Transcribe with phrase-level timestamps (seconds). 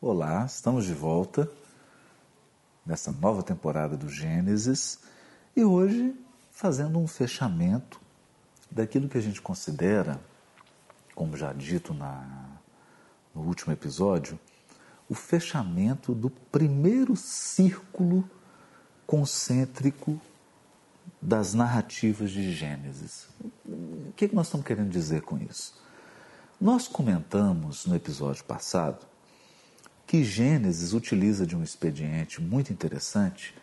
[0.00, 1.50] Olá, estamos de volta
[2.86, 5.00] nessa nova temporada do Gênesis
[5.56, 6.14] e hoje
[6.52, 8.00] fazendo um fechamento
[8.70, 10.20] daquilo que a gente considera,
[11.16, 12.46] como já dito na,
[13.34, 14.38] no último episódio,
[15.08, 18.22] o fechamento do primeiro círculo
[19.04, 20.20] concêntrico
[21.20, 23.26] das narrativas de Gênesis.
[23.66, 25.74] O que, é que nós estamos querendo dizer com isso?
[26.60, 29.17] Nós comentamos no episódio passado
[30.08, 33.54] que Gênesis utiliza de um expediente muito interessante,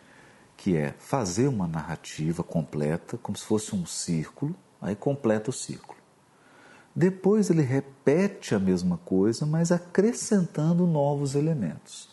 [0.56, 5.98] que é fazer uma narrativa completa, como se fosse um círculo, aí completa o círculo.
[6.94, 12.08] Depois ele repete a mesma coisa, mas acrescentando novos elementos.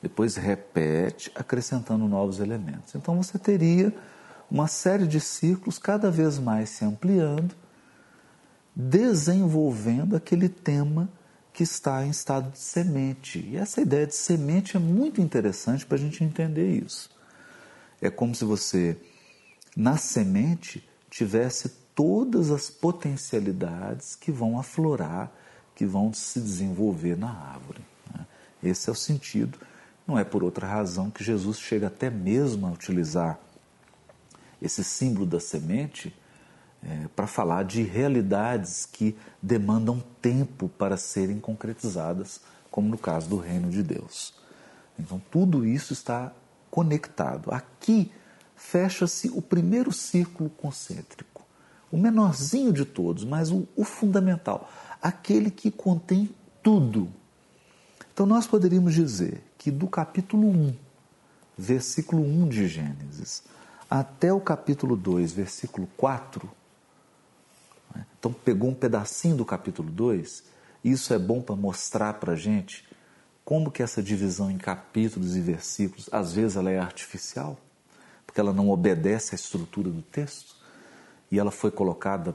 [0.00, 2.94] Depois repete, acrescentando novos elementos.
[2.94, 3.94] Então você teria
[4.50, 7.54] uma série de círculos cada vez mais se ampliando,
[8.74, 11.10] desenvolvendo aquele tema
[11.56, 13.38] que está em estado de semente.
[13.38, 17.08] E essa ideia de semente é muito interessante para a gente entender isso.
[17.98, 18.94] É como se você,
[19.74, 25.32] na semente, tivesse todas as potencialidades que vão aflorar,
[25.74, 27.80] que vão se desenvolver na árvore.
[28.12, 28.26] Né?
[28.62, 29.58] Esse é o sentido.
[30.06, 33.40] Não é por outra razão que Jesus chega até mesmo a utilizar
[34.60, 36.14] esse símbolo da semente
[36.88, 43.36] é, para falar de realidades que demandam tempo para serem concretizadas, como no caso do
[43.36, 44.34] reino de Deus.
[44.98, 46.32] Então, tudo isso está
[46.70, 47.50] conectado.
[47.52, 48.12] Aqui
[48.54, 51.42] fecha-se o primeiro círculo concêntrico,
[51.90, 54.70] o menorzinho de todos, mas o, o fundamental,
[55.02, 56.30] aquele que contém
[56.62, 57.08] tudo.
[58.12, 60.74] Então, nós poderíamos dizer que do capítulo 1,
[61.58, 63.42] versículo 1 de Gênesis,
[63.90, 66.65] até o capítulo 2, versículo 4, né?
[68.18, 70.44] Então, pegou um pedacinho do capítulo 2,
[70.84, 72.84] e isso é bom para mostrar para a gente
[73.44, 77.56] como que essa divisão em capítulos e versículos, às vezes ela é artificial,
[78.26, 80.56] porque ela não obedece à estrutura do texto,
[81.30, 82.34] e ela foi colocada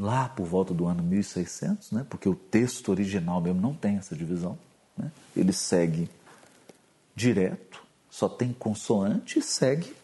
[0.00, 2.06] lá por volta do ano 1600, né?
[2.08, 4.58] porque o texto original mesmo não tem essa divisão.
[4.96, 5.10] Né?
[5.36, 6.08] Ele segue
[7.14, 9.94] direto, só tem consoante e segue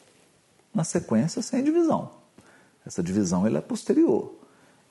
[0.75, 2.11] na sequência sem divisão.
[2.85, 4.38] Essa divisão ela é posterior.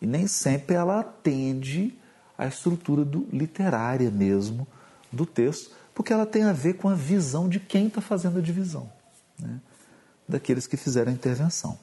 [0.01, 1.97] E nem sempre ela atende
[2.37, 4.67] à estrutura do, literária mesmo
[5.11, 8.41] do texto, porque ela tem a ver com a visão de quem está fazendo a
[8.41, 8.91] divisão,
[9.39, 9.59] né?
[10.27, 11.79] daqueles que fizeram a intervenção.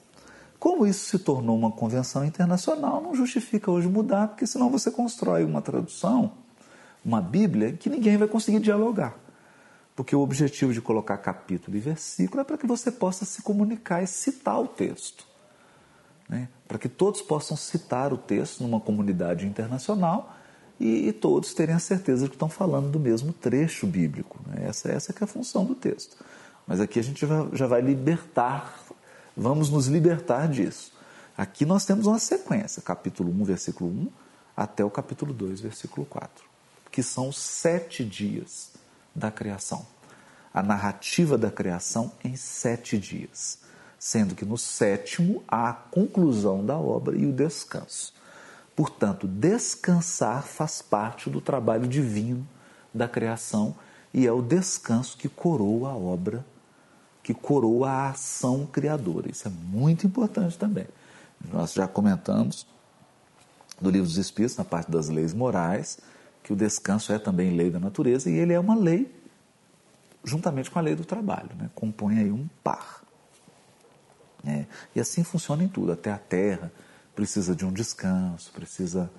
[0.59, 5.45] Como isso se tornou uma convenção internacional, não justifica hoje mudar, porque senão você constrói
[5.45, 6.33] uma tradução,
[7.05, 9.17] uma Bíblia, que ninguém vai conseguir dialogar.
[9.97, 14.03] Porque o objetivo de colocar capítulo e versículo é para que você possa se comunicar
[14.03, 15.34] e citar o texto
[16.29, 16.49] né?
[16.67, 20.37] para que todos possam citar o texto numa comunidade internacional
[20.81, 24.41] e, e, todos terem a certeza de que estão falando do mesmo trecho bíblico.
[24.47, 24.67] Né?
[24.67, 26.17] Essa, essa é, é a função do texto.
[26.67, 28.81] Mas aqui a gente já, já vai libertar,
[29.37, 30.93] vamos nos libertar disso.
[31.37, 34.09] Aqui nós temos uma sequência, capítulo 1, versículo 1,
[34.57, 36.45] até o capítulo 2, versículo 4,
[36.91, 38.73] que são sete dias
[39.15, 39.87] da criação.
[40.53, 43.59] A narrativa da criação em sete dias
[44.05, 48.13] sendo que no sétimo há a conclusão da obra e o descanso.
[48.77, 52.47] Portanto, descansar faz parte do trabalho divino
[52.93, 53.75] da criação
[54.13, 56.45] e é o descanso que coroa a obra,
[57.23, 59.31] que coroa a ação criadora.
[59.31, 60.87] Isso é muito importante também.
[61.51, 62.67] Nós já comentamos
[63.81, 65.99] do livro dos Espíritos, na parte das leis morais,
[66.43, 69.11] que o descanso é também lei da natureza e ele é uma lei
[70.23, 71.71] juntamente com a lei do trabalho, né?
[71.75, 73.04] compõe aí um par.
[74.47, 76.71] É, e assim funciona em tudo, até a terra
[77.15, 79.11] precisa de um descanso, precisa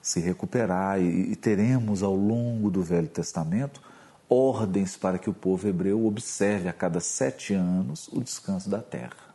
[0.00, 3.82] se recuperar, e, e teremos ao longo do Velho Testamento
[4.28, 9.34] ordens para que o povo hebreu observe a cada sete anos o descanso da terra.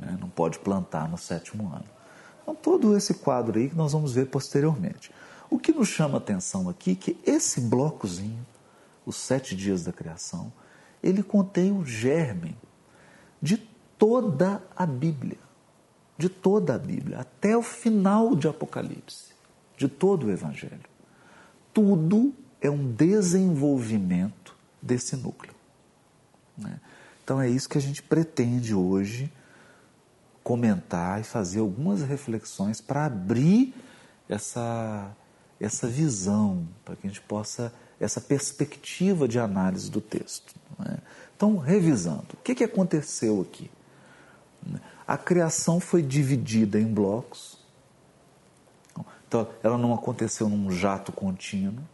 [0.00, 0.16] Né?
[0.20, 1.86] Não pode plantar no sétimo ano.
[2.42, 5.10] Então, todo esse quadro aí que nós vamos ver posteriormente.
[5.50, 8.44] O que nos chama atenção aqui é que esse blocozinho,
[9.06, 10.52] os sete dias da criação,
[11.02, 12.56] ele contém o germe
[13.40, 13.56] de
[13.98, 15.38] toda a Bíblia,
[16.16, 19.32] de toda a Bíblia, até o final de Apocalipse,
[19.76, 20.80] de todo o Evangelho.
[21.72, 25.54] Tudo é um desenvolvimento desse núcleo.
[26.56, 26.80] Né?
[27.22, 29.32] Então é isso que a gente pretende hoje
[30.42, 33.74] comentar e fazer algumas reflexões para abrir
[34.28, 35.10] essa,
[35.58, 40.54] essa visão, para que a gente possa, essa perspectiva de análise do texto.
[40.78, 40.98] Né?
[41.36, 43.70] Então, revisando, o que, que aconteceu aqui?
[45.06, 47.58] A criação foi dividida em blocos.
[49.26, 51.84] Então, ela não aconteceu num jato contínuo.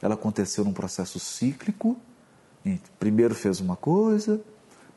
[0.00, 1.96] ela aconteceu num processo cíclico.
[2.98, 4.40] Primeiro fez uma coisa,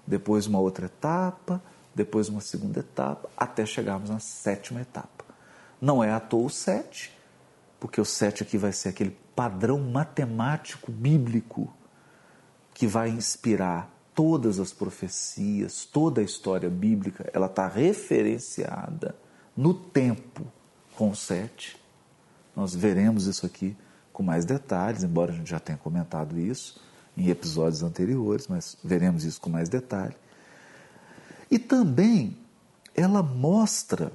[0.05, 1.61] depois uma outra etapa,
[1.93, 5.25] depois uma segunda etapa, até chegarmos na sétima etapa.
[5.81, 7.11] Não é à toa o sete,
[7.79, 11.73] porque o sete aqui vai ser aquele padrão matemático bíblico
[12.77, 19.15] que vai inspirar todas as profecias, toda a história bíblica, ela está referenciada
[19.55, 20.45] no tempo
[20.95, 21.75] com sete.
[22.55, 23.75] Nós veremos isso aqui
[24.13, 26.79] com mais detalhes, embora a gente já tenha comentado isso
[27.17, 30.15] em episódios anteriores, mas veremos isso com mais detalhe.
[31.49, 32.37] E também
[32.93, 34.11] ela mostra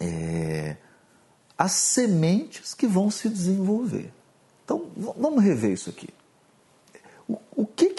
[0.00, 0.76] é,
[1.56, 4.12] as sementes que vão se desenvolver.
[4.64, 6.08] Então, vamos rever isso aqui.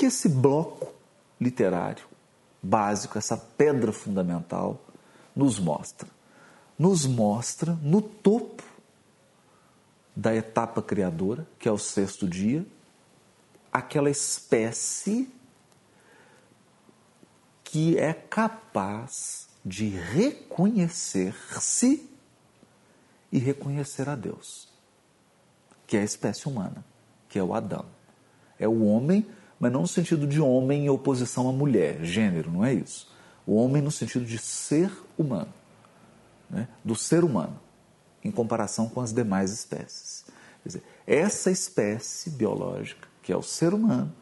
[0.03, 0.93] Que esse bloco
[1.39, 2.05] literário
[2.61, 4.83] básico, essa pedra fundamental,
[5.33, 6.09] nos mostra?
[6.77, 8.61] Nos mostra no topo
[10.13, 12.65] da etapa criadora, que é o sexto dia,
[13.71, 15.31] aquela espécie
[17.63, 22.09] que é capaz de reconhecer-se
[23.31, 24.67] e reconhecer a Deus,
[25.87, 26.83] que é a espécie humana,
[27.29, 27.85] que é o Adão.
[28.59, 29.25] É o homem,
[29.63, 33.09] mas não no sentido de homem em oposição à mulher, gênero, não é isso.
[33.47, 35.53] O homem no sentido de ser humano,
[36.49, 36.67] né?
[36.83, 37.57] do ser humano,
[38.21, 40.25] em comparação com as demais espécies.
[40.61, 44.13] Quer dizer, essa espécie biológica, que é o ser humano,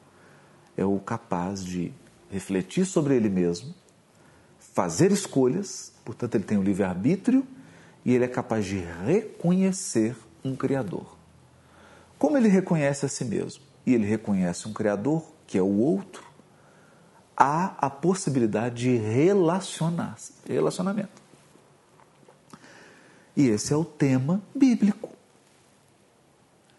[0.78, 1.92] é o capaz de
[2.30, 3.74] refletir sobre ele mesmo,
[4.60, 7.48] fazer escolhas, portanto, ele tem o livre-arbítrio
[8.06, 8.78] e ele é capaz de
[9.08, 10.16] reconhecer
[10.46, 11.18] um Criador.
[12.20, 16.24] Como ele reconhece a si mesmo e ele reconhece um Criador, que é o outro,
[17.36, 20.18] há a possibilidade de relacionar
[20.48, 21.22] relacionamento.
[23.36, 25.10] E esse é o tema bíblico.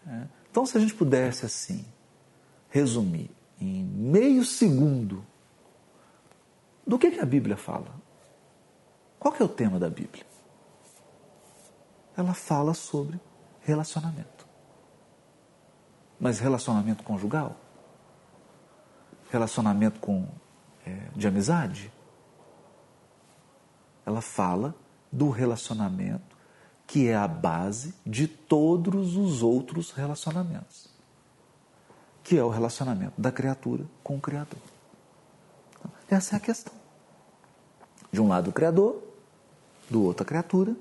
[0.07, 0.23] É.
[0.49, 1.85] Então, se a gente pudesse assim
[2.69, 3.29] resumir
[3.59, 5.25] em meio segundo
[6.85, 7.93] do que, que a Bíblia fala?
[9.19, 10.25] Qual que é o tema da Bíblia?
[12.15, 13.19] Ela fala sobre
[13.61, 14.32] relacionamento.
[16.23, 17.57] Mas relacionamento conjugal?
[19.29, 20.25] Relacionamento com,
[20.85, 21.91] é, de amizade?
[24.05, 24.73] Ela fala
[25.11, 26.37] do relacionamento
[26.87, 30.87] que é a base de todos os outros relacionamentos,
[32.23, 34.61] que é o relacionamento da criatura com o Criador.
[36.09, 36.73] Essa é a questão.
[38.13, 39.03] De um lado o Criador,
[39.89, 40.73] do outro a criatura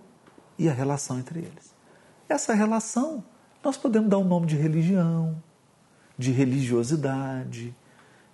[0.56, 1.74] e a relação entre eles.
[2.28, 3.24] Essa relação
[3.62, 5.40] nós podemos dar o nome de religião,
[6.18, 7.74] de religiosidade,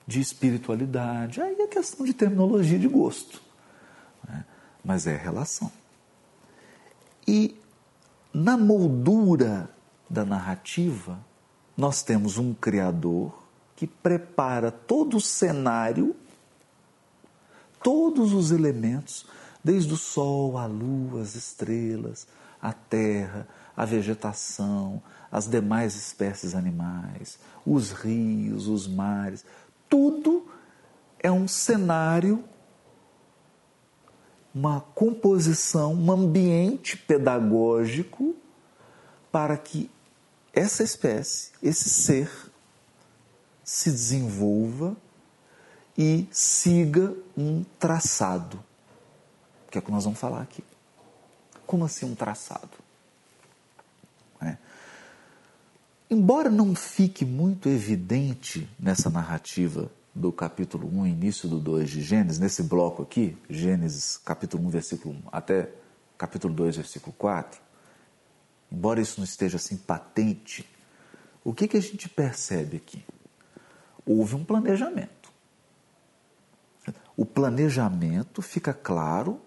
[0.07, 1.41] de espiritualidade.
[1.41, 3.43] Aí é questão de terminologia de gosto.
[4.27, 4.45] Né?
[4.85, 5.71] Mas é relação.
[7.27, 7.61] E
[8.33, 9.71] na moldura
[10.09, 11.19] da narrativa,
[11.77, 13.43] nós temos um Criador
[13.77, 16.17] que prepara todo o cenário
[17.83, 19.27] todos os elementos,
[19.63, 22.27] desde o sol, a lua, as estrelas,
[22.61, 23.47] a terra,
[23.77, 29.45] a vegetação, as demais espécies animais, os rios, os mares,
[29.89, 30.47] tudo
[31.21, 32.45] é um cenário,
[34.55, 38.35] uma composição, um ambiente pedagógico
[39.31, 39.91] para que
[40.53, 42.31] essa espécie, esse ser,
[43.63, 44.97] se desenvolva
[45.97, 48.63] e siga um traçado,
[49.71, 50.65] que é o que nós vamos falar aqui.
[51.69, 52.71] Como assim um traçado?
[54.41, 54.57] É.
[56.09, 62.39] Embora não fique muito evidente nessa narrativa do capítulo 1, início do 2 de Gênesis,
[62.39, 65.71] nesse bloco aqui, Gênesis capítulo 1, versículo 1 até
[66.17, 67.61] capítulo 2, versículo 4,
[68.73, 70.67] embora isso não esteja assim patente,
[71.45, 73.05] o que, que a gente percebe aqui?
[74.07, 75.31] Houve um planejamento.
[77.15, 79.39] O planejamento fica claro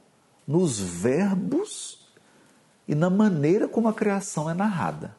[0.48, 2.00] nos verbos
[2.91, 5.15] e na maneira como a criação é narrada.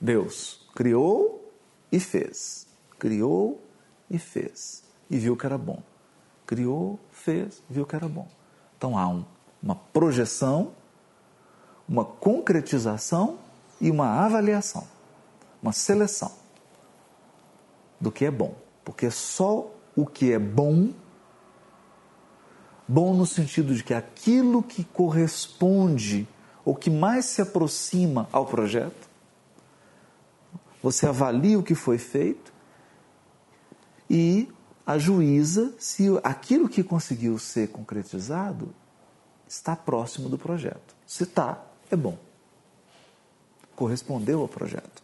[0.00, 1.52] Deus criou
[1.92, 2.66] e fez.
[2.98, 3.62] Criou
[4.08, 4.82] e fez.
[5.10, 5.82] E viu que era bom.
[6.46, 8.26] Criou, fez, viu que era bom.
[8.78, 9.22] Então há um,
[9.62, 10.72] uma projeção,
[11.86, 13.38] uma concretização
[13.78, 14.88] e uma avaliação,
[15.62, 16.32] uma seleção
[18.00, 18.54] do que é bom.
[18.82, 20.88] Porque só o que é bom
[22.88, 26.26] Bom no sentido de que aquilo que corresponde
[26.64, 29.10] ou que mais se aproxima ao projeto,
[30.82, 32.52] você avalia o que foi feito
[34.10, 34.48] e
[34.86, 38.74] ajuiza se aquilo que conseguiu ser concretizado
[39.48, 40.94] está próximo do projeto.
[41.06, 42.18] Se está, é bom.
[43.76, 45.02] Correspondeu ao projeto.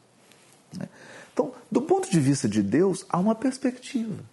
[0.76, 0.88] Né?
[1.32, 4.24] Então, do ponto de vista de Deus, há uma perspectiva.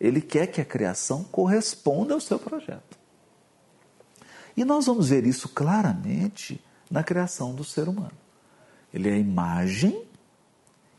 [0.00, 2.98] Ele quer que a criação corresponda ao seu projeto.
[4.56, 6.60] E nós vamos ver isso claramente
[6.90, 8.16] na criação do ser humano.
[8.92, 10.04] Ele é a imagem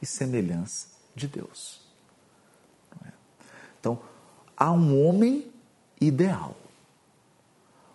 [0.02, 1.82] e semelhança de Deus.
[3.04, 3.12] É?
[3.80, 4.00] Então,
[4.56, 5.52] há um homem
[6.00, 6.56] ideal.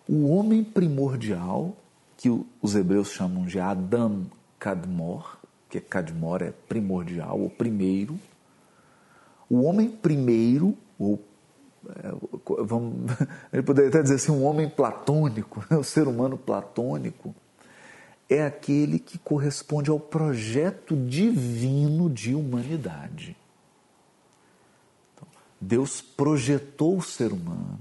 [0.08, 1.76] O homem primordial,
[2.16, 2.28] que
[2.60, 4.26] os hebreus chamam de Adam
[4.58, 5.36] Kadmor,
[5.68, 8.18] que Kadmor é primordial, o primeiro.
[9.48, 11.22] O homem primeiro, ou
[12.64, 13.10] vamos,
[13.52, 17.34] ele poderia até dizer assim, um homem platônico, o ser humano platônico,
[18.28, 23.36] é aquele que corresponde ao projeto divino de humanidade.
[25.14, 25.28] Então,
[25.60, 27.78] Deus projetou o ser humano,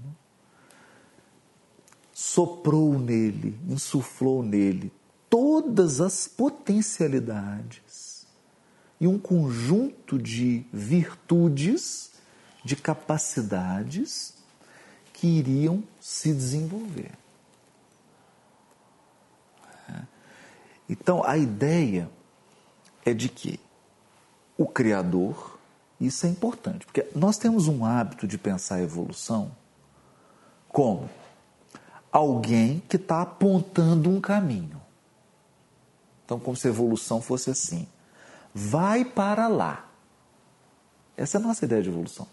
[2.11, 4.91] soprou nele, insuflou nele
[5.29, 8.27] todas as potencialidades
[8.99, 12.10] e um conjunto de virtudes,
[12.63, 14.33] de capacidades
[15.13, 17.11] que iriam se desenvolver.
[20.89, 22.09] Então a ideia
[23.05, 23.59] é de que
[24.57, 25.57] o Criador,
[25.99, 29.55] isso é importante, porque nós temos um hábito de pensar a evolução
[30.67, 31.09] como
[32.11, 34.81] alguém que está apontando um caminho.
[36.25, 37.87] Então, como se a evolução fosse assim:
[38.53, 39.89] vai para lá.
[41.15, 42.27] Essa é a nossa ideia de evolução.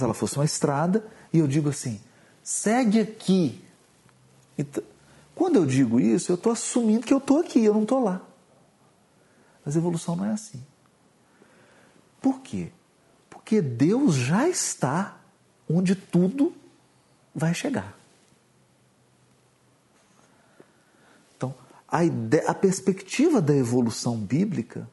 [0.00, 2.00] Se ela fosse uma estrada e eu digo assim,
[2.42, 3.62] segue aqui.
[4.56, 4.82] Então,
[5.34, 8.22] quando eu digo isso, eu estou assumindo que eu estou aqui, eu não estou lá.
[9.62, 10.64] Mas evolução não é assim.
[12.18, 12.72] Por quê?
[13.28, 15.20] Porque Deus já está
[15.68, 16.54] onde tudo
[17.34, 17.94] vai chegar.
[21.36, 21.54] Então,
[21.86, 24.88] a, ideia, a perspectiva da evolução bíblica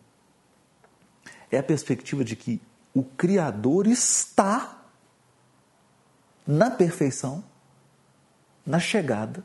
[1.49, 2.61] é a perspectiva de que
[2.93, 4.76] o Criador está
[6.47, 7.43] na perfeição,
[8.65, 9.43] na chegada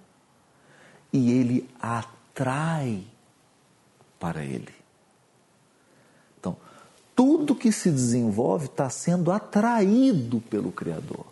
[1.13, 3.05] e ele atrai
[4.19, 4.75] para ele.
[6.39, 6.57] Então,
[7.15, 11.27] tudo que se desenvolve está sendo atraído pelo Criador.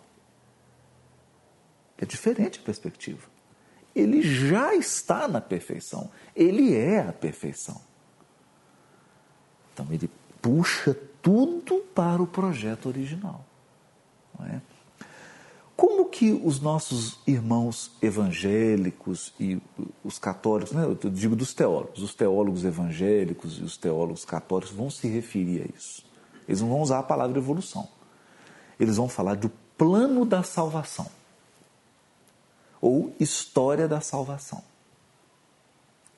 [1.97, 3.29] É diferente a perspectiva.
[3.95, 7.81] Ele já está na perfeição, ele é a perfeição.
[9.73, 10.09] Então, ele
[10.41, 13.45] puxa tudo para o projeto original.
[14.37, 14.61] Não é?
[15.81, 19.59] Como que os nossos irmãos evangélicos e
[20.03, 24.91] os católicos, né, eu digo dos teólogos, os teólogos evangélicos e os teólogos católicos vão
[24.91, 26.05] se referir a isso?
[26.47, 27.89] Eles não vão usar a palavra evolução.
[28.79, 31.07] Eles vão falar do plano da salvação
[32.79, 34.63] ou história da salvação.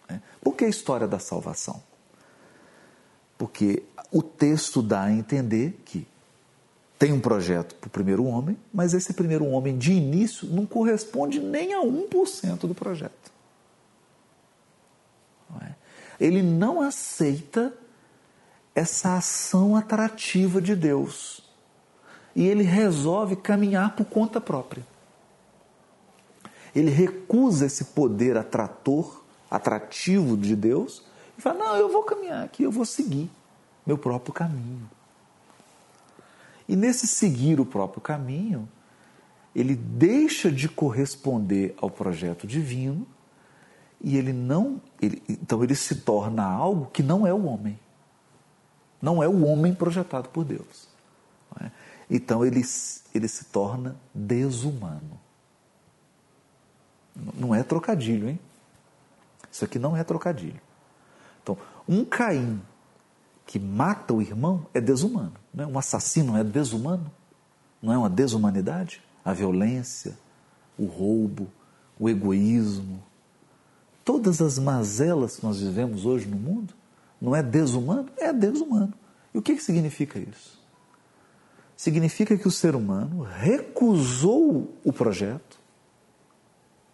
[0.10, 0.20] É.
[0.42, 1.82] Por que história da salvação?
[3.38, 6.06] Porque o texto dá a entender que
[6.98, 11.40] tem um projeto para o primeiro homem, mas esse primeiro homem, de início, não corresponde
[11.40, 13.32] nem a 1% do projeto.
[15.62, 15.74] É?
[16.20, 17.74] Ele não aceita
[18.74, 21.44] essa ação atrativa de Deus.
[22.36, 24.86] E ele resolve caminhar por conta própria.
[26.76, 31.04] Ele recusa esse poder atrator, atrativo de Deus,
[31.38, 33.30] e fala: Não, eu vou caminhar aqui, eu vou seguir
[33.86, 34.90] meu próprio caminho.
[36.68, 38.68] E nesse seguir o próprio caminho,
[39.56, 43.06] ele deixa de corresponder ao projeto divino
[44.02, 47.80] e ele não, ele, então ele se torna algo que não é o homem.
[49.02, 50.88] Não é o homem projetado por Deus.
[51.62, 51.72] É?
[52.10, 52.62] Então ele,
[53.14, 55.20] ele se torna desumano.
[57.36, 58.40] Não é trocadilho, hein?
[59.52, 60.60] Isso aqui não é trocadilho.
[61.42, 62.62] Então, um Caim
[63.46, 65.43] que mata o irmão é desumano.
[65.54, 65.66] Né?
[65.66, 67.12] Um assassino é desumano?
[67.82, 69.02] Não é uma desumanidade?
[69.24, 70.18] A violência,
[70.78, 71.48] o roubo,
[72.00, 73.04] o egoísmo,
[74.04, 76.74] todas as mazelas que nós vivemos hoje no mundo,
[77.22, 78.10] não é desumano?
[78.18, 78.94] É desumano.
[79.34, 80.62] E o que, que significa isso?
[81.76, 85.60] Significa que o ser humano recusou o projeto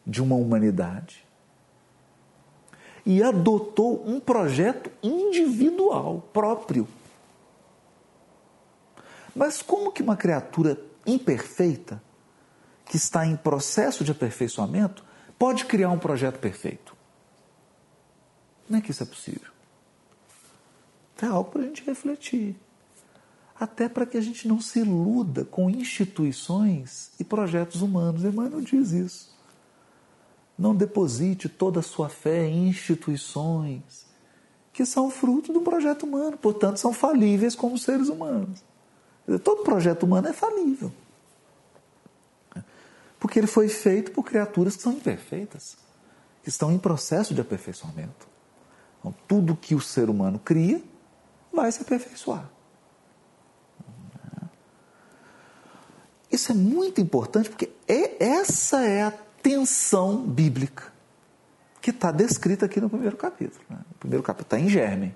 [0.06, 1.24] de uma humanidade
[3.06, 6.88] e adotou um projeto individual, próprio.
[9.40, 12.04] Mas como que uma criatura imperfeita,
[12.84, 15.02] que está em processo de aperfeiçoamento,
[15.38, 16.94] pode criar um projeto perfeito?
[18.68, 19.50] Não é que isso é possível.
[21.22, 22.58] É algo para a gente refletir.
[23.58, 28.26] Até para que a gente não se iluda com instituições e projetos humanos.
[28.26, 29.34] Emmanuel diz isso.
[30.58, 34.06] Não deposite toda a sua fé em instituições
[34.74, 38.68] que são fruto do projeto humano, portanto, são falíveis como seres humanos.
[39.38, 40.92] Todo projeto humano é falível.
[43.20, 45.78] Porque ele foi feito por criaturas que são imperfeitas,
[46.42, 48.28] que estão em processo de aperfeiçoamento.
[49.00, 50.82] Então, tudo que o ser humano cria
[51.54, 52.50] vai se aperfeiçoar.
[56.32, 60.94] Isso é muito importante porque é, essa é a tensão bíblica
[61.82, 63.64] que está descrita aqui no primeiro capítulo.
[63.70, 63.80] Né?
[63.92, 65.16] O primeiro capítulo está em germe.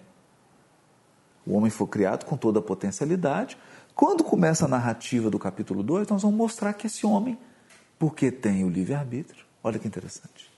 [1.46, 3.58] O homem foi criado com toda a potencialidade.
[3.96, 7.38] Quando começa a narrativa do capítulo 2, nós vamos mostrar que esse homem,
[8.00, 10.52] porque tem o livre-arbítrio, olha que interessante.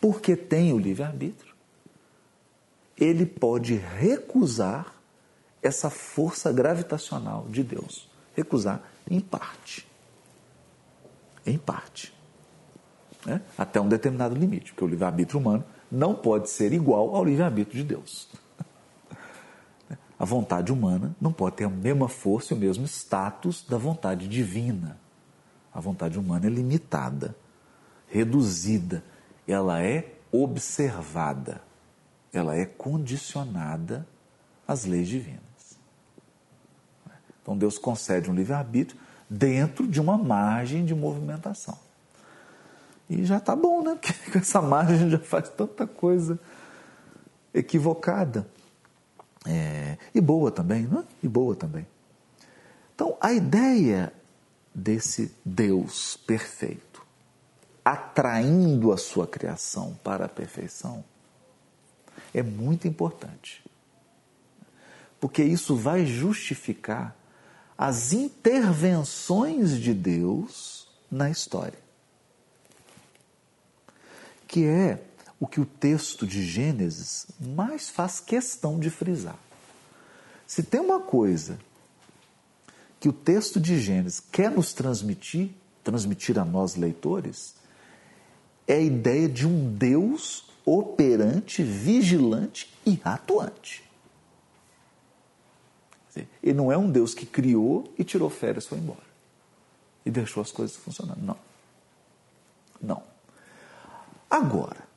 [0.00, 1.54] Porque tem o livre-arbítrio,
[2.96, 4.94] ele pode recusar
[5.62, 8.08] essa força gravitacional de Deus.
[8.34, 9.86] Recusar em parte.
[11.44, 12.14] Em parte.
[13.26, 13.42] Né?
[13.58, 17.84] Até um determinado limite, porque o livre-arbítrio humano não pode ser igual ao livre-arbítrio de
[17.84, 18.28] Deus.
[20.20, 24.28] A vontade humana não pode ter a mesma força e o mesmo status da vontade
[24.28, 24.98] divina.
[25.72, 27.34] A vontade humana é limitada,
[28.06, 29.02] reduzida,
[29.48, 31.62] ela é observada,
[32.34, 34.06] ela é condicionada
[34.68, 35.40] às leis divinas.
[37.40, 41.78] Então Deus concede um livre-arbítrio dentro de uma margem de movimentação.
[43.08, 43.96] E já está bom, né?
[43.98, 46.38] Porque com essa margem já faz tanta coisa
[47.54, 48.46] equivocada.
[49.46, 51.04] É, e boa também, não é?
[51.22, 51.86] E boa também.
[52.94, 54.12] Então, a ideia
[54.74, 57.04] desse Deus perfeito,
[57.84, 61.04] atraindo a sua criação para a perfeição,
[62.34, 63.64] é muito importante.
[65.18, 67.16] Porque isso vai justificar
[67.76, 71.78] as intervenções de Deus na história.
[74.46, 75.02] Que é
[75.40, 79.38] o que o texto de Gênesis mais faz questão de frisar.
[80.46, 81.58] Se tem uma coisa
[83.00, 85.50] que o texto de Gênesis quer nos transmitir,
[85.82, 87.54] transmitir a nós leitores,
[88.68, 93.82] é a ideia de um Deus operante, vigilante e atuante.
[96.42, 99.08] Ele não é um Deus que criou e tirou férias e foi embora.
[100.04, 101.22] E deixou as coisas funcionando.
[101.22, 101.36] Não.
[102.82, 103.02] Não.
[104.28, 104.89] Agora,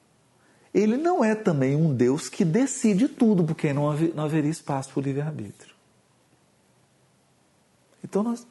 [0.73, 4.89] ele não é também um Deus que decide tudo, porque não, haver, não haveria espaço
[4.89, 5.73] para o livre-arbítrio.
[8.03, 8.47] Então, nós,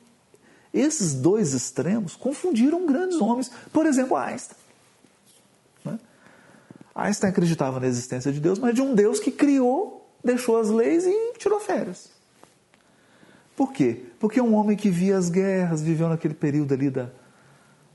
[0.73, 3.51] esses dois extremos confundiram grandes homens.
[3.73, 4.57] Por exemplo, Einstein.
[5.85, 5.99] Né?
[6.95, 11.05] Einstein acreditava na existência de Deus, mas de um Deus que criou, deixou as leis
[11.05, 12.11] e tirou férias.
[13.57, 14.07] Por quê?
[14.19, 17.11] Porque um homem que via as guerras, viveu naquele período ali da,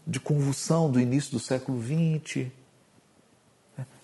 [0.06, 2.48] de convulsão do início do século XX?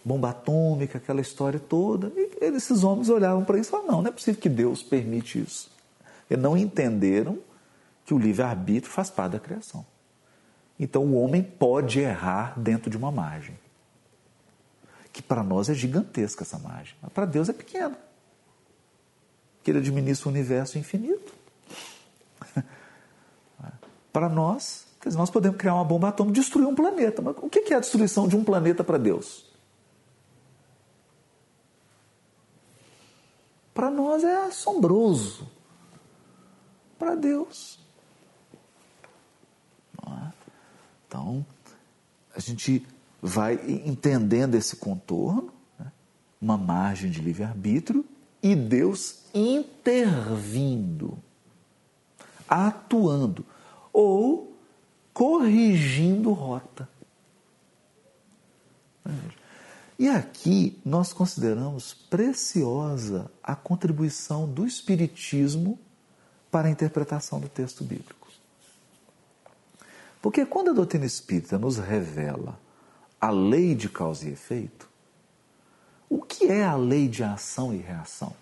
[0.03, 2.11] Bomba atômica, aquela história toda.
[2.15, 5.39] E esses homens olhavam para isso e falavam: não, não é possível que Deus permite
[5.39, 5.71] isso.
[6.29, 7.39] E não entenderam
[8.05, 9.85] que o livre-arbítrio faz parte da criação.
[10.79, 13.57] Então o homem pode errar dentro de uma margem.
[15.11, 17.97] Que para nós é gigantesca essa margem, mas para Deus é pequena.
[19.63, 21.33] Que ele administra o universo infinito.
[24.11, 27.21] Para nós, quer dizer, nós podemos criar uma bomba atômica, destruir um planeta.
[27.21, 29.52] Mas o que é a destruição de um planeta para Deus?
[33.73, 35.49] Para nós é assombroso.
[36.97, 37.79] Para Deus.
[40.05, 40.31] É?
[41.07, 41.45] Então,
[42.35, 42.85] a gente
[43.21, 43.55] vai
[43.85, 45.91] entendendo esse contorno, né?
[46.41, 48.05] uma margem de livre-arbítrio,
[48.41, 51.17] e Deus intervindo,
[52.47, 53.45] atuando
[53.93, 54.53] ou
[55.13, 56.89] corrigindo rota.
[59.97, 65.79] E aqui nós consideramos preciosa a contribuição do Espiritismo
[66.49, 68.27] para a interpretação do texto bíblico.
[70.21, 72.57] Porque quando a doutrina espírita nos revela
[73.19, 74.89] a lei de causa e efeito,
[76.09, 78.33] o que é a lei de ação e reação?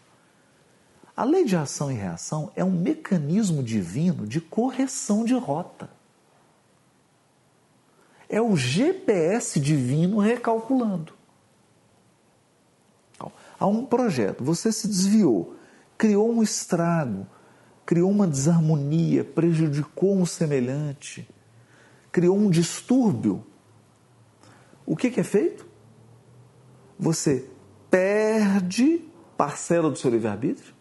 [1.16, 5.90] A lei de ação e reação é um mecanismo divino de correção de rota.
[8.30, 11.14] É o GPS divino recalculando.
[13.62, 15.56] Há um projeto, você se desviou,
[15.95, 17.28] criou um estrago,
[17.86, 21.30] criou uma desarmonia, prejudicou um semelhante,
[22.12, 23.45] criou um distúrbio.
[24.84, 25.67] O que, é feito?
[26.97, 27.47] Você
[27.88, 30.74] perde parcela do seu livre-arbítrio,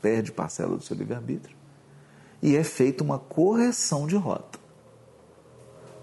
[0.00, 1.56] perde parcela do seu livre-arbítrio,
[2.40, 4.60] e é feita uma correção de rota.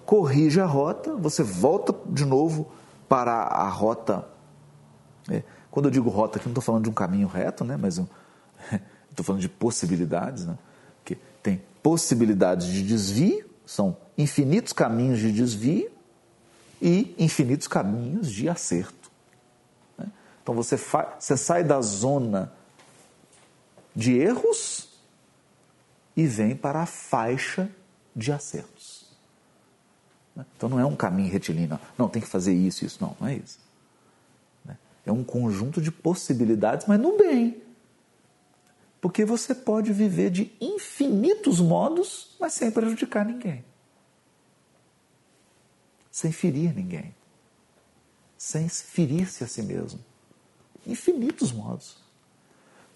[0.05, 2.69] Corrige a rota, você volta de novo
[3.07, 4.27] para a rota.
[5.25, 5.41] Né?
[5.79, 7.77] Quando eu digo rota aqui, não estou falando de um caminho reto, né?
[7.77, 7.97] mas
[9.09, 10.45] estou falando de possibilidades.
[10.45, 10.57] Né?
[11.05, 15.89] Que tem possibilidades de desvio, são infinitos caminhos de desvio
[16.81, 19.09] e infinitos caminhos de acerto.
[19.97, 20.07] Né?
[20.43, 20.75] Então você,
[21.17, 22.51] você sai da zona
[23.95, 24.89] de erros
[26.13, 27.69] e vem para a faixa
[28.13, 29.05] de acertos.
[30.35, 30.45] Né?
[30.57, 33.35] Então não é um caminho retilíneo, não, tem que fazer isso, isso, não, não é
[33.35, 33.68] isso.
[35.09, 37.63] É um conjunto de possibilidades, mas no bem.
[39.01, 43.65] Porque você pode viver de infinitos modos, mas sem prejudicar ninguém.
[46.11, 47.15] Sem ferir ninguém.
[48.37, 49.99] Sem ferir-se a si mesmo.
[50.85, 51.97] Infinitos modos.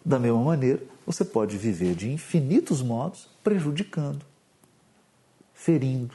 [0.05, 4.23] Da mesma maneira, você pode viver de infinitos modos, prejudicando,
[5.51, 6.13] ferindo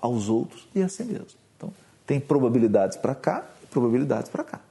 [0.00, 1.38] aos outros e a si mesmo.
[1.54, 1.74] Então,
[2.06, 4.67] tem probabilidades para cá e probabilidades para cá.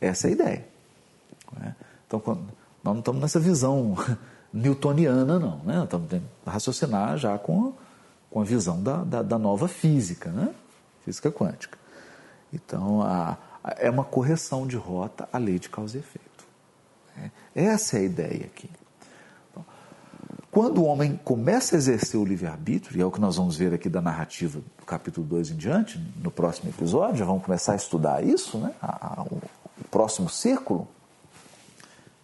[0.00, 0.68] Essa é a ideia.
[1.62, 1.72] É?
[2.06, 3.96] Então, nós não estamos nessa visão
[4.52, 5.58] newtoniana, não.
[5.58, 5.82] Né?
[5.84, 7.72] Estamos tendo raciocinar já com,
[8.30, 10.54] com a visão da, da, da nova física, né?
[11.04, 11.78] física quântica.
[12.52, 16.44] Então, a, a, é uma correção de rota à lei de causa e efeito.
[17.16, 17.30] Né?
[17.54, 18.70] Essa é a ideia aqui.
[19.50, 19.64] Então,
[20.50, 23.74] quando o homem começa a exercer o livre-arbítrio, e é o que nós vamos ver
[23.74, 27.76] aqui da narrativa do capítulo 2 em diante, no próximo episódio, já vamos começar a
[27.76, 28.72] estudar isso, né?
[28.80, 29.24] A,
[29.96, 30.86] próximo círculo,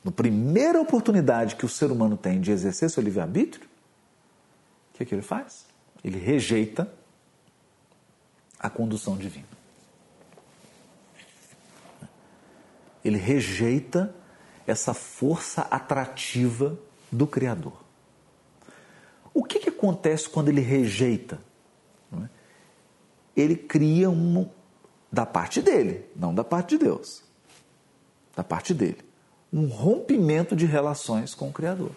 [0.05, 5.07] na primeira oportunidade que o ser humano tem de exercer seu livre-arbítrio, o que, é
[5.07, 5.65] que ele faz?
[6.05, 6.93] Ele rejeita
[8.59, 9.47] a condução divina.
[13.03, 14.15] Ele rejeita
[14.67, 16.79] essa força atrativa
[17.11, 17.83] do Criador.
[19.33, 21.41] O que, que acontece quando ele rejeita?
[22.13, 22.29] É?
[23.35, 24.47] Ele cria um.
[25.11, 27.32] da parte dele, não da parte de Deus.
[28.35, 29.13] Da parte dele
[29.53, 31.91] um rompimento de relações com o Criador.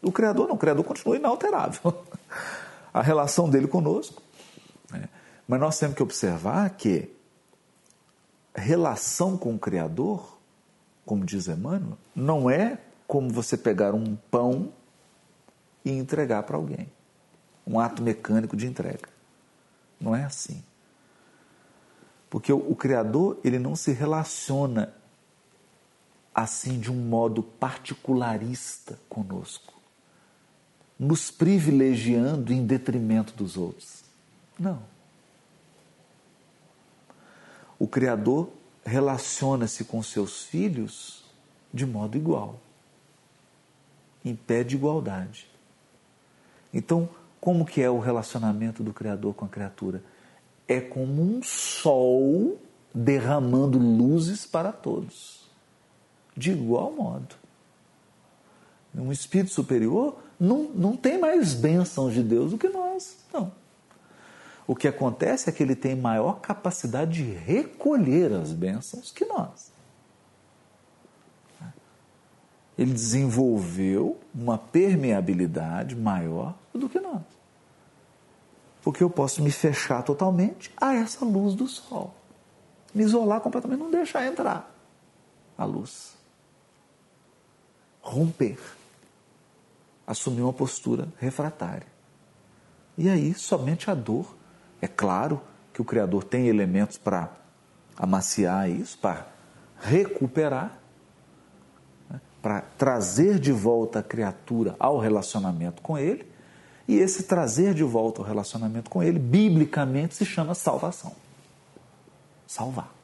[0.00, 2.02] O Criador não, o Criador continua inalterável.
[2.92, 4.22] A relação dele conosco.
[4.90, 5.08] Né?
[5.46, 7.10] Mas nós temos que observar que
[8.54, 10.38] relação com o Criador,
[11.04, 14.72] como diz Emmanuel, não é como você pegar um pão
[15.84, 16.90] e entregar para alguém.
[17.66, 19.08] Um ato mecânico de entrega.
[20.00, 20.64] Não é assim.
[22.28, 24.94] Porque o, o Criador, ele não se relaciona
[26.34, 29.74] assim de um modo particularista conosco,
[30.98, 34.04] nos privilegiando em detrimento dos outros.
[34.58, 34.82] Não.
[37.78, 38.50] O Criador
[38.84, 41.24] relaciona-se com seus filhos
[41.72, 42.60] de modo igual,
[44.24, 45.48] em pé de igualdade.
[46.72, 47.08] Então,
[47.40, 50.02] como que é o relacionamento do Criador com a criatura?
[50.68, 52.60] É como um sol
[52.94, 55.39] derramando luzes para todos
[56.40, 57.36] de igual modo.
[58.94, 63.18] Um espírito superior não, não tem mais bênçãos de Deus do que nós.
[63.32, 63.52] Não.
[64.66, 69.70] O que acontece é que ele tem maior capacidade de recolher as bênçãos que nós.
[72.78, 77.20] Ele desenvolveu uma permeabilidade maior do que nós.
[78.80, 82.14] Porque eu posso me fechar totalmente a essa luz do sol.
[82.94, 84.74] Me isolar completamente, não deixar entrar
[85.58, 86.19] a luz
[88.02, 88.58] romper,
[90.06, 91.86] assumir uma postura refratária.
[92.96, 94.36] E aí, somente a dor.
[94.82, 95.40] É claro
[95.72, 97.30] que o Criador tem elementos para
[97.96, 99.26] amaciar isso, para
[99.78, 100.78] recuperar,
[102.08, 102.20] né?
[102.42, 106.26] para trazer de volta a criatura ao relacionamento com Ele.
[106.88, 111.14] E esse trazer de volta ao relacionamento com Ele, biblicamente, se chama salvação.
[112.46, 112.99] Salvar.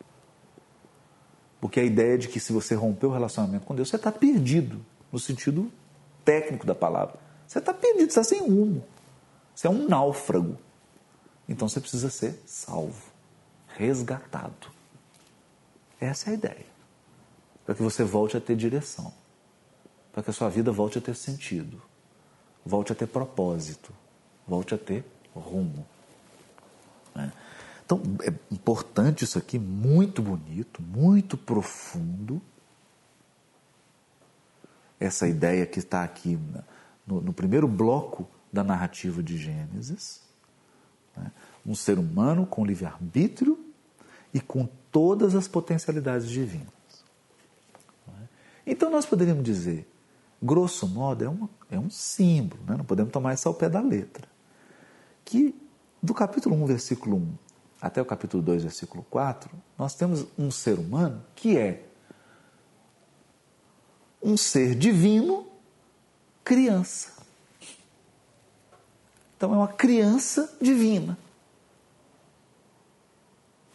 [1.61, 4.13] Porque a ideia é de que se você romper o relacionamento com Deus, você está
[4.13, 5.71] perdido, no sentido
[6.25, 7.19] técnico da palavra.
[7.47, 8.85] Você está perdido, você está sem rumo.
[9.55, 10.59] Você é um náufrago.
[11.49, 13.11] Então você precisa ser salvo,
[13.69, 14.69] resgatado.
[16.01, 16.67] Essa é a ideia.
[17.65, 19.13] Para que você volte a ter direção.
[20.13, 21.81] Para que a sua vida volte a ter sentido.
[22.65, 23.93] Volte a ter propósito.
[24.47, 25.87] Volte a ter rumo.
[27.15, 27.33] Né?
[27.87, 32.43] Então, é importante isso aqui, muito bonito, muito profundo.
[34.99, 36.37] Essa ideia que está aqui
[37.07, 40.21] no, no, primeiro bloco da narrativa de Gênesis.
[41.17, 41.31] Né?
[41.65, 43.57] Um ser humano com livre-arbítrio
[44.35, 46.67] e com todas as potencialidades divinas.
[48.67, 49.89] Então, nós poderíamos dizer,
[50.43, 52.77] grosso modo, é, uma, é um símbolo, né?
[52.77, 54.27] não podemos tomar isso ao pé da letra.
[55.25, 55.55] Que
[56.03, 57.46] do capítulo 1, versículo 1
[57.81, 61.85] até o capítulo 2, versículo 4, nós temos um ser humano que é
[64.23, 65.47] um ser divino,
[66.43, 67.13] criança.
[69.37, 71.19] Então é uma criança divina.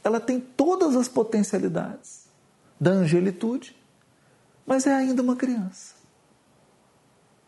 [0.03, 2.25] Ela tem todas as potencialidades
[2.79, 3.77] da angelitude,
[4.65, 5.93] mas é ainda uma criança.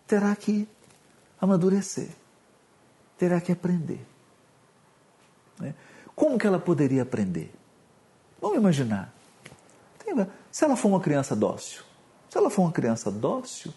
[0.06, 0.68] Terá que
[1.42, 2.10] amadurecer,
[3.18, 4.06] terá que aprender.
[5.60, 5.74] Né?
[6.16, 7.54] Como que ela poderia aprender?
[8.42, 9.14] Vamos imaginar.
[10.52, 11.84] Se ela for uma criança dócil,
[12.30, 13.74] se ela for uma criança dócil,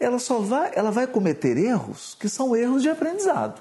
[0.00, 3.60] ela só vai, ela vai cometer erros que são erros de aprendizado.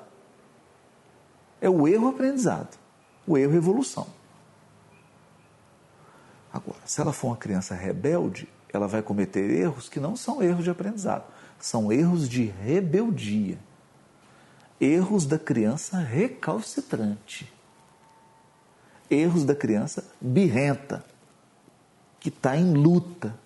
[1.60, 2.78] É o erro aprendizado,
[3.26, 4.08] o erro evolução.
[6.54, 10.64] Agora, se ela for uma criança rebelde, ela vai cometer erros que não são erros
[10.64, 11.26] de aprendizado,
[11.60, 13.60] são erros de rebeldia.
[14.80, 17.52] Erros da criança recalcitrante.
[19.10, 21.06] Erros da criança birrenta,
[22.20, 23.38] que está em luta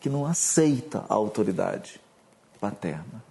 [0.00, 2.00] que não aceita a autoridade
[2.58, 3.22] paterna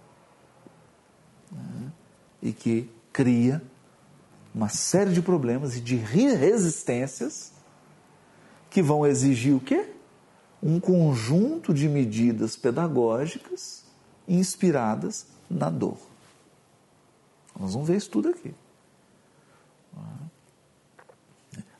[1.50, 1.92] né?
[2.40, 3.60] e que cria
[4.54, 7.52] uma série de problemas e de resistências
[8.68, 9.92] que vão exigir o quê?
[10.62, 13.84] Um conjunto de medidas pedagógicas
[14.28, 15.98] inspiradas na dor.
[17.58, 18.54] Nós vamos ver isso tudo aqui.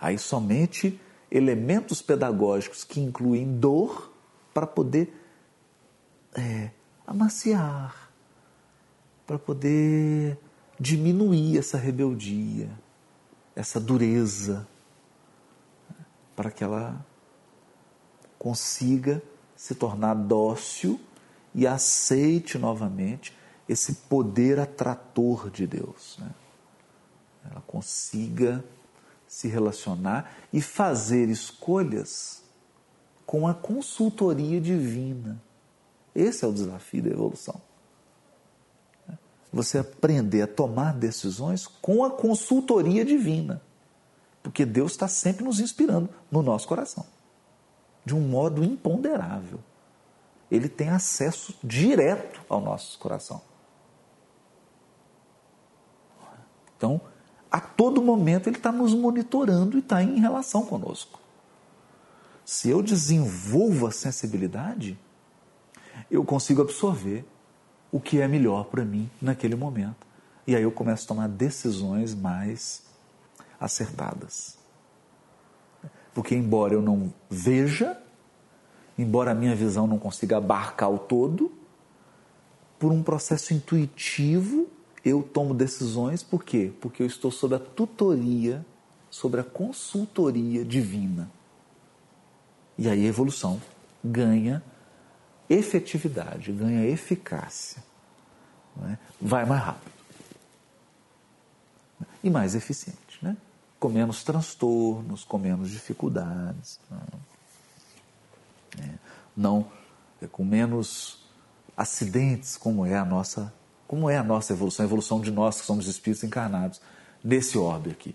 [0.00, 0.98] Aí somente
[1.30, 4.12] elementos pedagógicos que incluem dor
[4.54, 5.14] para poder
[6.34, 6.70] é,
[7.06, 8.10] amaciar,
[9.26, 10.38] para poder
[10.78, 12.70] diminuir essa rebeldia,
[13.54, 14.66] essa dureza,
[16.34, 17.04] para que ela
[18.38, 19.22] consiga
[19.54, 20.98] se tornar dócil
[21.54, 23.36] e aceite novamente
[23.68, 26.16] esse poder atrator de Deus.
[26.18, 26.30] Né?
[27.50, 28.64] Ela consiga
[29.40, 32.42] se relacionar e fazer escolhas
[33.24, 35.40] com a consultoria divina.
[36.14, 37.58] Esse é o desafio da evolução.
[39.50, 43.62] Você aprender a tomar decisões com a consultoria divina.
[44.42, 47.06] Porque Deus está sempre nos inspirando no nosso coração,
[48.04, 49.58] de um modo imponderável.
[50.50, 53.40] Ele tem acesso direto ao nosso coração.
[56.76, 57.00] Então,
[57.50, 61.18] a todo momento, Ele está nos monitorando e está em relação conosco.
[62.44, 64.98] Se eu desenvolvo a sensibilidade,
[66.10, 67.24] eu consigo absorver
[67.92, 70.06] o que é melhor para mim naquele momento.
[70.46, 72.82] E aí eu começo a tomar decisões mais
[73.58, 74.56] acertadas.
[76.14, 78.00] Porque, embora eu não veja,
[78.98, 81.52] embora a minha visão não consiga abarcar o todo,
[82.78, 84.68] por um processo intuitivo,
[85.04, 86.72] eu tomo decisões, por quê?
[86.80, 88.64] Porque eu estou sob a tutoria,
[89.10, 91.30] sobre a consultoria divina.
[92.78, 93.60] E aí a evolução
[94.02, 94.62] ganha
[95.48, 97.82] efetividade, ganha eficácia.
[98.84, 98.96] É?
[99.20, 99.92] Vai mais rápido.
[102.22, 103.36] E mais eficiente, né?
[103.78, 106.78] com menos transtornos, com menos dificuldades.
[106.90, 107.00] Né?
[108.78, 108.94] É,
[109.36, 109.66] não
[110.20, 111.18] é, com menos
[111.76, 113.52] acidentes, como é a nossa,
[113.90, 116.80] como é a nossa evolução, a evolução de nós que somos espíritos encarnados
[117.24, 118.14] nesse orbe aqui,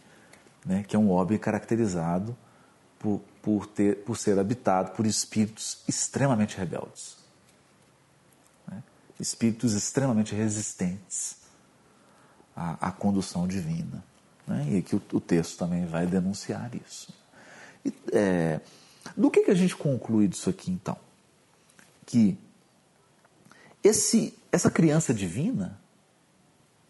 [0.66, 0.86] né?
[0.88, 2.34] que é um orbe caracterizado
[2.98, 7.18] por, por, ter, por ser habitado por espíritos extremamente rebeldes.
[8.66, 8.82] Né?
[9.20, 11.40] Espíritos extremamente resistentes
[12.56, 14.02] à, à condução divina.
[14.48, 14.78] Né?
[14.78, 17.14] E que o, o, texto também vai denunciar isso.
[17.84, 18.62] E, é,
[19.18, 20.96] do que, que a gente conclui disso aqui, então?
[22.06, 22.38] Que
[23.84, 25.80] esse, essa criança divina,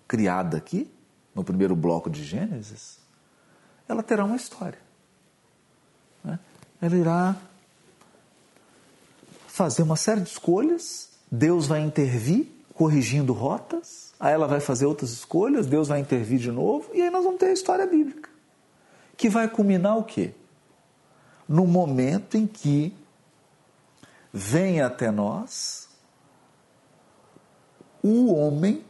[0.08, 0.90] criada aqui,
[1.34, 3.00] no primeiro bloco de Gênesis,
[3.88, 4.86] ela terá uma história
[6.82, 7.36] ela irá
[9.48, 15.12] fazer uma série de escolhas, Deus vai intervir, corrigindo rotas, aí ela vai fazer outras
[15.12, 18.30] escolhas, Deus vai intervir de novo, e aí nós vamos ter a história bíblica,
[19.16, 20.34] que vai culminar o quê?
[21.48, 22.94] No momento em que
[24.34, 25.88] vem até nós
[28.08, 28.86] o homem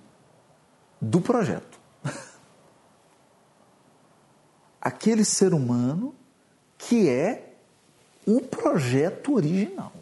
[1.00, 1.80] do projeto.
[4.82, 6.14] Aquele ser humano
[6.78, 7.54] que é
[8.28, 9.94] o projeto original.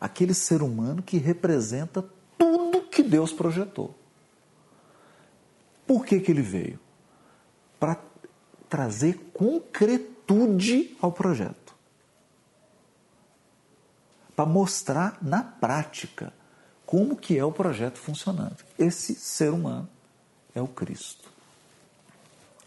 [0.00, 2.04] Aquele ser humano que representa
[2.36, 3.94] tudo que Deus projetou.
[5.86, 6.80] Por que, que ele veio?
[7.78, 7.96] Para
[8.68, 11.76] trazer concretude ao projeto.
[14.34, 16.32] Para mostrar na prática
[16.86, 18.64] como que é o projeto funcionando.
[18.78, 19.88] Esse ser humano
[20.54, 21.28] é o Cristo.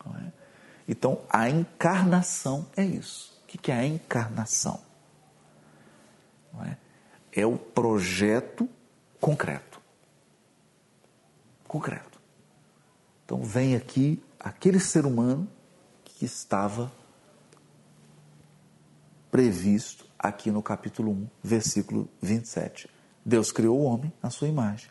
[0.06, 0.32] É?
[0.88, 3.40] Então, a encarnação é isso.
[3.44, 4.82] O que é a encarnação?
[6.66, 6.76] É?
[7.32, 8.68] é o projeto
[9.20, 9.80] concreto.
[11.68, 12.20] Concreto.
[13.24, 15.48] Então vem aqui aquele ser humano
[16.04, 16.92] que estava
[19.30, 22.90] previsto aqui no capítulo 1, versículo 27.
[23.30, 24.90] Deus criou o homem à sua imagem.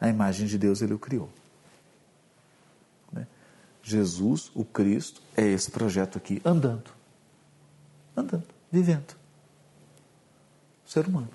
[0.00, 1.28] A imagem de Deus ele o criou.
[3.12, 3.26] Né?
[3.82, 6.90] Jesus, o Cristo, é esse projeto aqui, andando.
[8.16, 9.14] Andando, vivendo.
[10.86, 11.28] ser humano.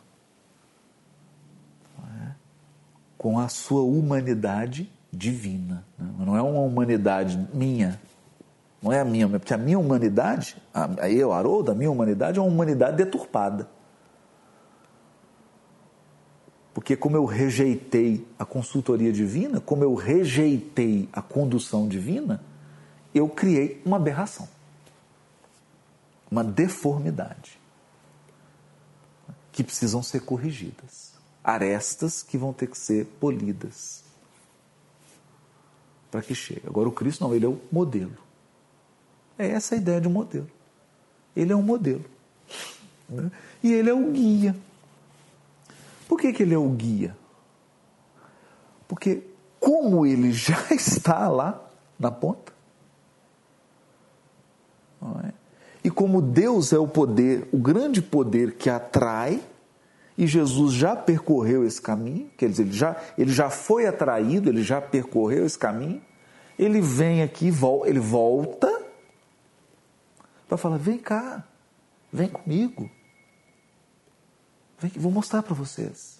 [2.00, 2.32] É?
[3.18, 5.86] Com a sua humanidade divina.
[5.98, 6.14] Né?
[6.20, 8.00] Não é uma humanidade minha,
[8.82, 12.42] não é a minha, porque a minha humanidade, a eu, Haroldo, a minha humanidade é
[12.42, 13.68] uma humanidade deturpada.
[16.90, 22.44] Porque como eu rejeitei a consultoria divina, como eu rejeitei a condução divina,
[23.14, 24.50] eu criei uma aberração,
[26.32, 27.60] uma deformidade,
[29.52, 34.04] que precisam ser corrigidas, arestas que vão ter que ser polidas
[36.10, 36.64] para que chegue.
[36.66, 38.18] Agora o Cristo não, ele é o modelo.
[39.38, 40.50] É essa a ideia de um modelo.
[41.36, 42.06] Ele é um modelo.
[43.08, 43.32] Né?
[43.62, 44.56] E ele é o guia.
[46.10, 47.16] Por que, que ele é o guia?
[48.88, 49.22] Porque,
[49.60, 51.70] como ele já está lá
[52.00, 52.52] na ponta,
[55.24, 55.32] é?
[55.84, 59.40] e como Deus é o poder, o grande poder que atrai,
[60.18, 64.64] e Jesus já percorreu esse caminho, quer dizer, ele já, ele já foi atraído, ele
[64.64, 66.02] já percorreu esse caminho,
[66.58, 67.54] ele vem aqui,
[67.86, 68.84] ele volta
[70.48, 71.46] para falar: vem cá,
[72.12, 72.90] vem comigo.
[74.80, 76.20] Vem, vou mostrar para vocês.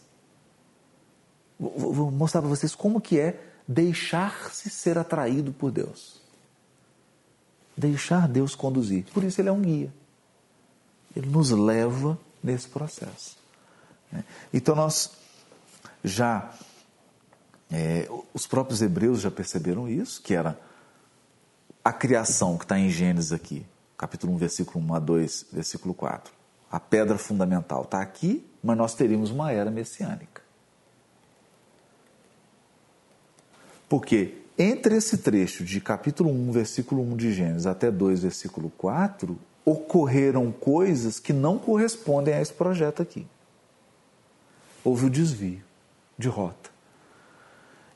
[1.60, 6.22] Vou, vou mostrar para vocês como que é deixar-se ser atraído por Deus.
[7.78, 9.06] Deixar Deus conduzir.
[9.14, 9.94] Por isso ele é um guia.
[11.16, 13.38] Ele nos leva nesse processo.
[14.12, 14.24] Né?
[14.54, 15.12] Então nós
[16.04, 16.52] já,
[17.72, 20.60] é, os próprios hebreus já perceberam isso, que era
[21.84, 23.66] a criação que está em Gênesis aqui,
[23.98, 26.34] capítulo 1, versículo 1 a 2, versículo 4.
[26.72, 30.42] A pedra fundamental está aqui, mas nós teríamos uma era messiânica.
[33.88, 39.40] Porque entre esse trecho de capítulo 1, versículo 1 de Gênesis até 2, versículo 4,
[39.66, 43.26] ocorreram coisas que não correspondem a esse projeto aqui.
[44.84, 45.62] Houve o desvio
[46.18, 46.70] de rota.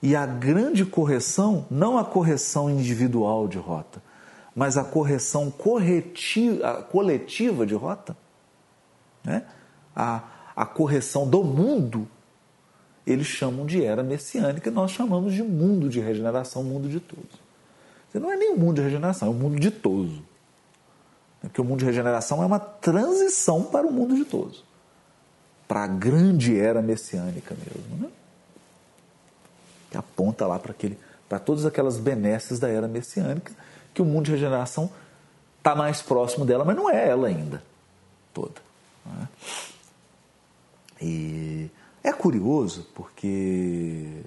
[0.02, 4.02] E a grande correção, não a correção individual de rota,
[4.56, 8.16] mas a correção corretiva, coletiva de rota,
[9.24, 9.46] né?
[9.96, 10.24] a,
[10.56, 12.08] a correção do mundo,
[13.06, 17.44] eles chamam de era messiânica, nós chamamos de mundo de regeneração, mundo ditoso.
[18.14, 20.22] Não é nem um mundo de regeneração, é um mundo ditoso.
[21.42, 24.64] Porque o mundo de regeneração é uma transição para o mundo ditoso.
[25.68, 28.04] Para a grande era messiânica mesmo.
[28.04, 28.10] Né?
[29.90, 33.52] Que aponta lá para aquele para todas aquelas benesses da era messiânica
[33.92, 34.92] que o mundo de regeneração
[35.58, 37.64] está mais próximo dela, mas não é ela ainda
[38.32, 38.62] toda.
[39.08, 39.28] É?
[41.06, 41.70] E
[42.02, 44.24] é curioso porque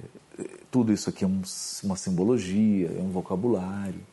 [0.70, 1.40] tudo isso aqui é um,
[1.82, 4.06] uma simbologia, é um vocabulário.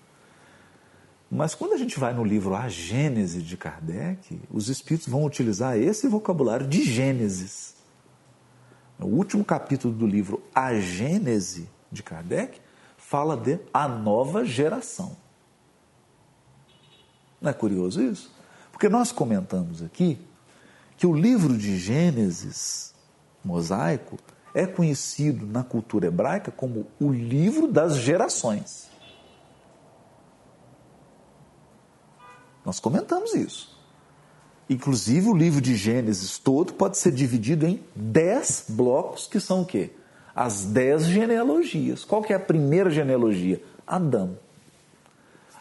[1.30, 5.78] Mas quando a gente vai no livro A Gênese de Kardec, os espíritos vão utilizar
[5.78, 7.76] esse vocabulário de Gênesis.
[8.98, 12.62] O último capítulo do livro A Gênese de Kardec
[12.96, 15.18] fala de a nova geração.
[17.42, 18.34] Não é curioso isso?
[18.72, 20.18] Porque nós comentamos aqui
[21.04, 22.94] que o livro de Gênesis
[23.44, 24.18] mosaico
[24.56, 28.88] é conhecido na cultura hebraica como o livro das gerações.
[32.66, 33.78] Nós comentamos isso.
[34.70, 39.66] Inclusive, o livro de Gênesis todo pode ser dividido em dez blocos, que são o
[39.66, 39.92] quê?
[40.34, 42.06] As dez genealogias.
[42.06, 43.62] Qual que é a primeira genealogia?
[43.86, 44.38] Adão.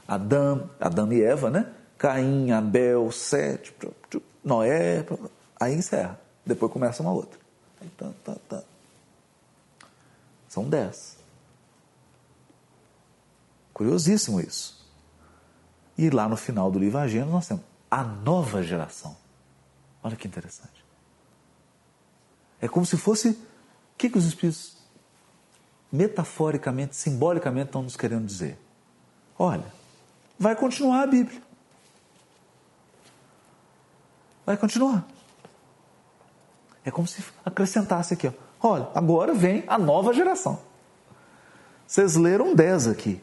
[0.06, 1.66] Adão, Adão e Eva, né?
[1.98, 3.74] Caim, Abel, Sete,
[4.44, 5.04] Noé,
[5.58, 6.20] aí encerra.
[6.44, 7.38] Depois começa uma outra.
[7.80, 7.90] Aí.
[10.48, 11.16] São dez.
[13.72, 14.82] Curiosíssimo isso.
[15.96, 19.16] E lá no final do livro Agênero nós temos a nova geração.
[20.02, 20.84] Olha que interessante.
[22.60, 23.30] É como se fosse.
[23.30, 24.76] O que, que os Espíritos,
[25.92, 28.58] metaforicamente, simbolicamente, estão nos querendo dizer?
[29.38, 29.64] Olha,
[30.38, 31.40] vai continuar a Bíblia.
[34.44, 35.06] Vai continuar.
[36.84, 38.32] É como se acrescentasse aqui, ó.
[38.64, 40.58] Olha, agora vem a nova geração.
[41.86, 43.20] Vocês leram 10 aqui.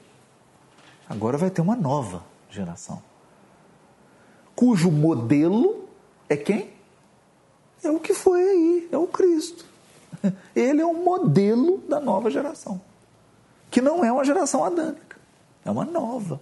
[1.10, 3.02] Agora vai ter uma nova geração.
[4.56, 5.88] Cujo modelo
[6.28, 6.80] é quem?
[7.84, 9.66] é o que foi aí, é o Cristo.
[10.56, 12.82] Ele é o modelo da nova geração,
[13.70, 15.18] que não é uma geração adâmica,
[15.64, 16.40] é uma nova.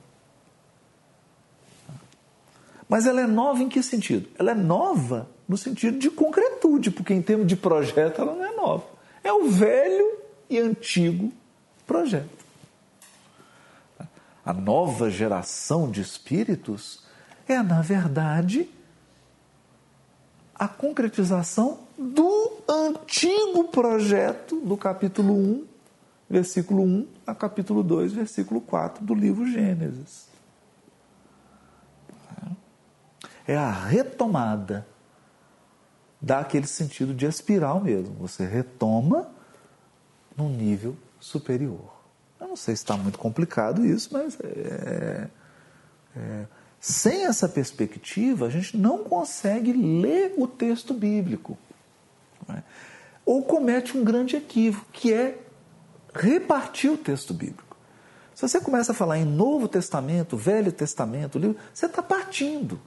[2.88, 4.30] Mas ela é nova em que sentido?
[4.38, 8.56] Ela é nova no sentido de concretude, porque em termos de projeto ela não é
[8.56, 8.86] nova.
[9.24, 10.18] É o velho
[10.50, 11.32] e antigo
[11.86, 12.46] projeto.
[14.46, 17.06] A nova geração de espíritos
[17.48, 18.70] é, na verdade,
[20.54, 25.66] a concretização do antigo projeto do capítulo 1,
[26.30, 30.28] versículo 1 a capítulo 2, versículo 4 do livro Gênesis.
[33.48, 34.86] É a retomada
[36.22, 38.16] dá aquele sentido de espiral mesmo.
[38.16, 39.30] Você retoma
[40.36, 41.96] num nível superior.
[42.40, 45.28] Eu não sei se está muito complicado isso, mas é,
[46.16, 46.46] é,
[46.80, 51.58] sem essa perspectiva a gente não consegue ler o texto bíblico.
[52.50, 52.62] É?
[53.26, 55.40] Ou comete um grande equívoco, que é
[56.14, 57.76] repartir o texto bíblico.
[58.34, 62.80] Se você começa a falar em Novo Testamento, Velho Testamento, livro, você está partindo.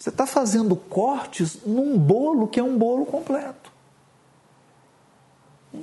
[0.00, 3.70] Você está fazendo cortes num bolo que é um bolo completo.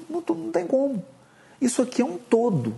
[0.10, 1.06] Não, não tem como.
[1.62, 2.74] Isso aqui é um todo.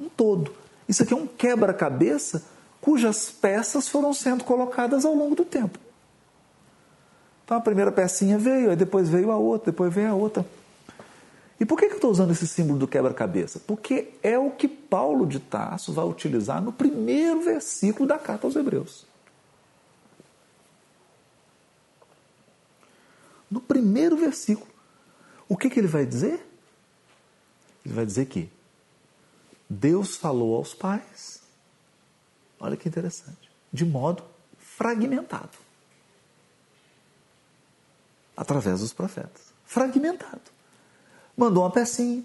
[0.00, 0.50] Um todo.
[0.88, 2.42] Isso aqui é um quebra-cabeça
[2.80, 5.78] cujas peças foram sendo colocadas ao longo do tempo.
[7.44, 10.44] Então a primeira pecinha veio, aí depois veio a outra, depois veio a outra.
[11.64, 13.58] E por que, eu estou usando esse símbolo do quebra-cabeça?
[13.58, 18.54] Porque é o que Paulo de Tarso vai utilizar no primeiro versículo da carta aos
[18.54, 19.06] Hebreus.
[23.50, 24.70] No primeiro versículo.
[25.48, 26.46] O que, que ele vai dizer?
[27.82, 28.52] Ele vai dizer que
[29.66, 31.42] Deus falou aos pais,
[32.60, 34.22] olha que interessante, de modo
[34.58, 35.56] fragmentado.
[38.36, 39.54] Através dos profetas.
[39.64, 40.53] Fragmentado.
[41.36, 42.22] Mandou uma pecinha,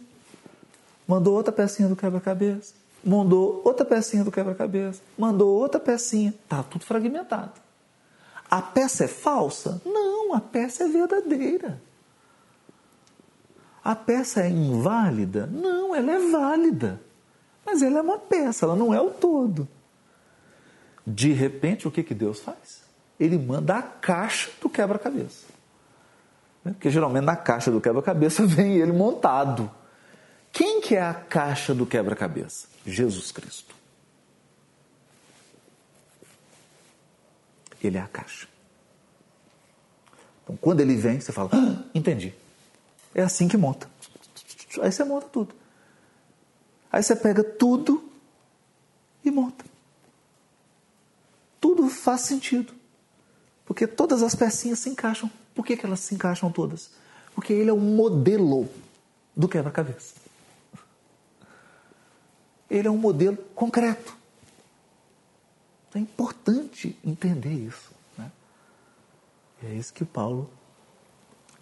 [1.08, 6.34] mandou outra pecinha do quebra-cabeça, mandou outra pecinha do quebra-cabeça, mandou outra pecinha.
[6.44, 7.54] Está tudo fragmentado.
[8.50, 9.82] A peça é falsa?
[9.86, 11.82] Não, a peça é verdadeira.
[13.84, 15.48] A peça é inválida?
[15.48, 17.02] Não, ela é válida.
[17.66, 19.68] Mas ela é uma peça, ela não é o todo.
[21.06, 22.84] De repente, o que, que Deus faz?
[23.20, 25.46] Ele manda a caixa do quebra-cabeça.
[26.64, 26.72] Né?
[26.74, 29.72] Porque geralmente na caixa do quebra-cabeça vem ele montado.
[30.52, 32.68] Quem que é a caixa do quebra-cabeça?
[32.86, 33.76] Jesus Cristo.
[37.82, 38.48] Ele é a caixa.
[40.44, 42.34] Então, quando ele vem, você fala: ah, entendi.
[43.14, 43.90] É assim que monta.
[44.82, 45.56] Aí você monta tudo.
[46.92, 48.04] Aí você pega tudo
[49.24, 49.66] e monta.
[51.62, 52.74] Tudo faz sentido.
[53.66, 55.30] Porque todas as pecinhas se encaixam.
[55.60, 56.90] Por que, que elas se encaixam todas?
[57.36, 58.70] Porque ele é o modelo
[59.36, 60.16] do quebra-cabeça.
[62.70, 64.16] Ele é um modelo concreto.
[65.94, 67.92] É importante entender isso.
[68.18, 68.32] Né?
[69.62, 70.50] É isso que Paulo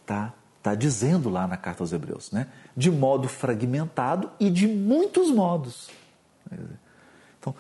[0.02, 0.32] está
[0.62, 2.30] tá dizendo lá na carta aos Hebreus.
[2.30, 2.52] Né?
[2.76, 5.90] De modo fragmentado e de muitos modos.
[7.40, 7.56] Então,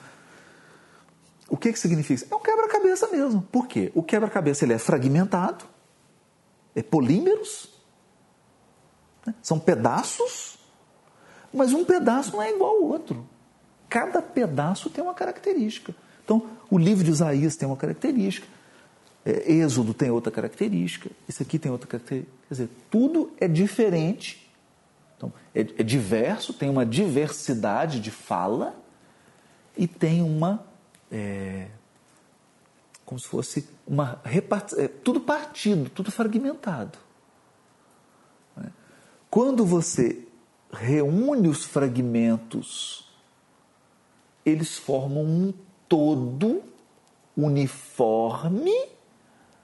[1.49, 2.27] o que, que significa?
[2.29, 3.41] É um quebra-cabeça mesmo.
[3.41, 3.91] Por quê?
[3.95, 5.65] O quebra-cabeça ele é fragmentado,
[6.81, 7.69] polímeros,
[9.25, 9.33] né?
[9.41, 10.57] são pedaços,
[11.53, 13.27] mas um pedaço não é igual ao outro.
[13.89, 15.95] Cada pedaço tem uma característica.
[16.23, 18.47] Então, o livro de Isaías tem uma característica,
[19.25, 22.37] é, Êxodo tem outra característica, isso aqui tem outra característica.
[22.47, 24.49] Quer dizer, tudo é diferente,
[25.15, 28.75] então, é, é diverso, tem uma diversidade de fala
[29.75, 30.65] e tem uma
[31.11, 31.67] é,
[33.07, 34.21] como se fosse uma.
[34.25, 36.99] É, tudo partido, tudo fragmentado.
[38.53, 38.69] Né?
[39.29, 40.27] Quando você
[40.69, 43.09] reúne os fragmentos,
[44.45, 45.53] eles formam um
[45.87, 46.61] todo
[47.37, 48.75] uniforme,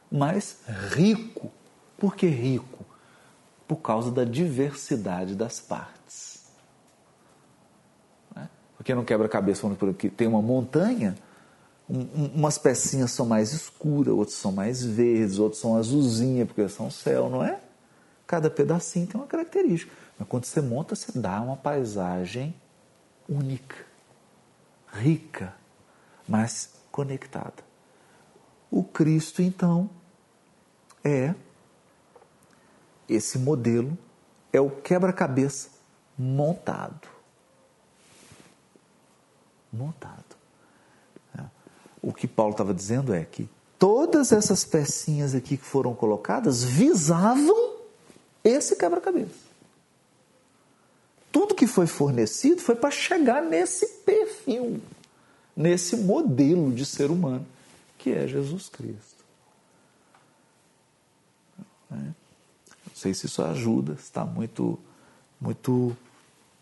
[0.10, 0.62] mas
[0.94, 1.52] rico.
[1.98, 2.86] Por que rico?
[3.68, 6.50] Por causa da diversidade das partes.
[8.34, 8.50] Né?
[8.78, 11.14] Porque não quebra-cabeça, que tem uma montanha,
[11.90, 16.90] um, umas pecinhas são mais escuras, outras são mais verdes, outras são azulzinhas, porque são
[16.90, 17.60] céu, não é?
[18.26, 19.92] Cada pedacinho tem uma característica.
[20.18, 22.56] Mas quando você monta, você dá uma paisagem
[23.28, 23.76] única,
[24.92, 25.54] rica,
[26.28, 27.64] mas conectada.
[28.72, 29.90] O Cristo, então,
[31.04, 31.36] é
[33.08, 33.98] esse modelo,
[34.52, 35.70] é o quebra-cabeça
[36.18, 37.08] montado.
[39.72, 40.33] Montado.
[42.04, 43.50] O que Paulo estava dizendo é que
[43.80, 47.78] todas essas pecinhas aqui que foram colocadas visavam
[48.44, 49.54] esse quebra-cabeça.
[51.32, 54.82] Tudo que foi fornecido foi para chegar nesse perfil,
[55.56, 57.48] nesse modelo de ser humano,
[57.98, 59.24] que é Jesus Cristo.
[61.90, 62.14] Não
[62.94, 64.78] sei se isso ajuda, está muito,
[65.40, 65.96] muito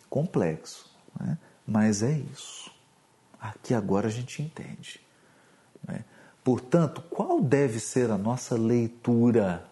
[0.07, 0.87] complexo,
[1.19, 1.37] né?
[1.65, 2.71] mas é isso.
[3.39, 5.01] Aqui agora a gente entende.
[6.43, 9.63] Portanto, qual deve ser a nossa leitura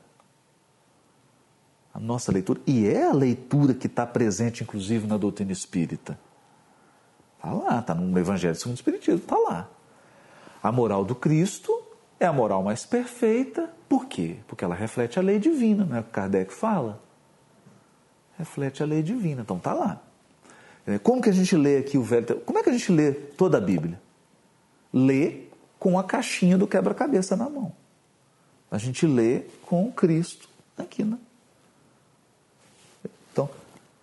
[1.93, 6.17] a nossa leitura, e é a leitura que está presente, inclusive, na doutrina espírita.
[7.35, 9.69] Está lá, está no Evangelho segundo o Espiritismo, está lá.
[10.61, 11.71] A moral do Cristo
[12.19, 14.37] é a moral mais perfeita, por quê?
[14.47, 17.01] Porque ela reflete a lei divina, não é o que Kardec fala?
[18.37, 20.01] Reflete a lei divina, então está lá.
[21.03, 23.57] Como que a gente lê aqui o Velho Como é que a gente lê toda
[23.57, 24.01] a Bíblia?
[24.91, 25.48] Lê
[25.79, 27.73] com a caixinha do quebra-cabeça na mão.
[28.69, 31.17] A gente lê com Cristo aqui na,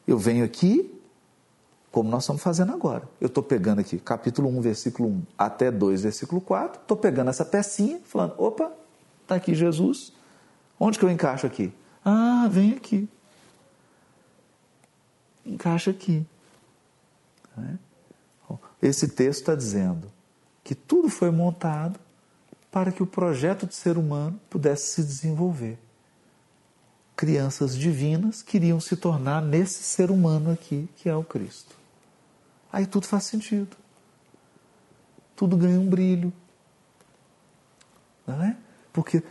[0.07, 0.93] eu venho aqui,
[1.91, 3.03] como nós estamos fazendo agora.
[3.21, 6.81] Eu estou pegando aqui capítulo 1, versículo 1 até 2, versículo 4.
[6.81, 8.71] Estou pegando essa pecinha, falando: opa,
[9.23, 10.13] está aqui Jesus.
[10.79, 11.73] Onde que eu encaixo aqui?
[12.05, 13.09] Ah, vem aqui.
[15.45, 16.25] Encaixa aqui.
[17.57, 17.79] Né?
[18.81, 20.13] Esse texto está dizendo
[20.67, 21.99] que tudo foi montado
[22.73, 25.79] para que o projeto de ser humano pudesse se desenvolver
[27.17, 31.75] crianças divinas queriam se tornar nesse ser humano aqui, que é o Cristo.
[32.71, 33.75] Aí tudo faz sentido.
[35.35, 36.31] Tudo ganha um brilho.
[38.27, 38.57] Não é?
[38.93, 39.23] Porque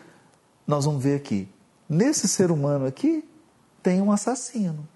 [0.66, 1.48] nós vamos ver aqui,
[1.88, 3.24] nesse ser humano aqui
[3.84, 4.88] tem um assassino.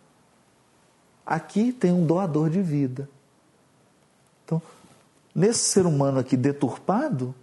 [1.24, 3.08] Aqui tem um doador de vida.
[4.44, 4.60] Então,
[5.34, 7.34] nesse ser humano aqui deturpado,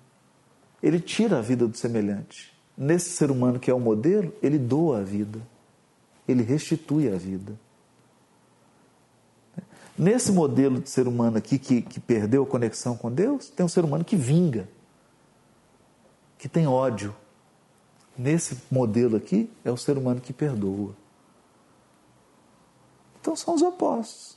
[0.83, 5.01] ele tira a vida do semelhante nesse ser humano que é o modelo, ele doa
[5.01, 5.41] a vida,
[6.29, 7.59] ele restitui a vida.
[9.99, 13.69] Nesse modelo de ser humano aqui que, que perdeu a conexão com Deus, tem um
[13.69, 14.69] ser humano que vinga,
[16.37, 17.17] que tem ódio.
[18.19, 20.95] Nesse modelo aqui é o ser humano que perdoa.
[23.21, 24.37] Então são os opostos.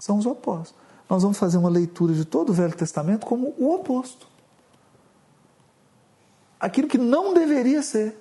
[0.00, 0.76] São os opostos.
[1.08, 4.34] Nós vamos fazer uma leitura de todo o Velho Testamento como o oposto
[6.64, 8.16] aquilo que não deveria ser.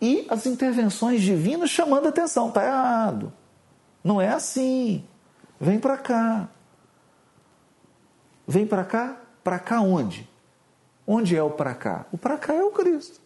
[0.00, 3.32] E as intervenções divinas chamando a atenção, está errado.
[4.02, 5.06] Não é assim.
[5.60, 6.48] Vem para cá.
[8.46, 9.20] Vem para cá?
[9.44, 10.28] Para cá onde?
[11.06, 12.06] Onde é o para cá?
[12.10, 13.20] O para cá é o Cristo.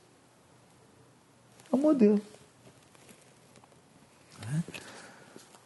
[1.73, 2.21] É o modelo.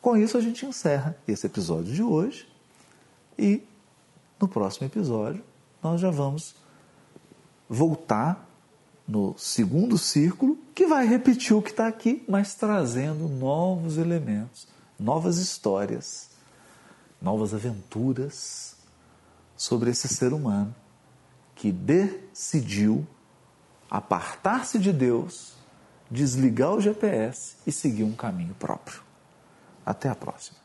[0.00, 2.48] Com isso a gente encerra esse episódio de hoje
[3.38, 3.62] e
[4.40, 5.42] no próximo episódio
[5.82, 6.54] nós já vamos
[7.68, 8.48] voltar
[9.06, 14.68] no segundo círculo, que vai repetir o que está aqui, mas trazendo novos elementos,
[14.98, 16.28] novas histórias,
[17.20, 18.76] novas aventuras
[19.56, 20.74] sobre esse ser humano
[21.54, 23.06] que decidiu
[23.90, 25.54] apartar-se de Deus,
[26.10, 29.07] desligar o GPS e seguir um caminho próprio.
[29.88, 30.57] Até a próxima.